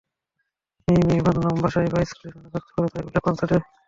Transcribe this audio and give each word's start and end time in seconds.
মেই-মেই, 0.87 1.19
মানলাম 1.25 1.55
বাসায় 1.63 1.89
বা 1.93 1.99
স্কুলে 2.09 2.29
শান্ত 2.33 2.45
থাকতে 2.53 2.71
পারো, 2.75 2.87
তাই 2.93 3.03
বলে 3.05 3.19
কনসার্টে? 3.25 3.57